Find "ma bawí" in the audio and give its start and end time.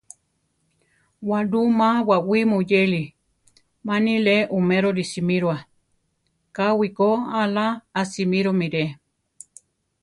1.79-2.39